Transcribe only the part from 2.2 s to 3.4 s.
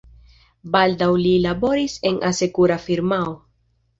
asekura firmao.